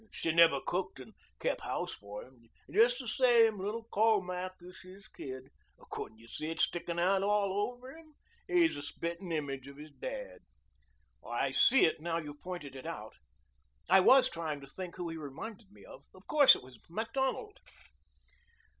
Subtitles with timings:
[0.09, 2.49] She never cooked and kept house for him.
[2.71, 5.51] Just the same, little Colmac is his kid.
[5.91, 8.15] Couldn't you see it sticking out all over him?
[8.47, 10.39] He's the spit'n' image of his dad."
[11.23, 13.13] "I see it now you've pointed it out.
[13.91, 16.03] I was trying to think who he reminded me of.
[16.15, 17.59] Of course it was Macdonald."